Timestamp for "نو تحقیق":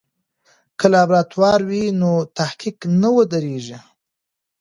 1.99-2.77